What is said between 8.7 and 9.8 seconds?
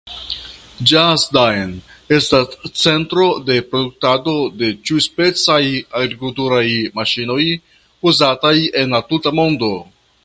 en la tuta lando.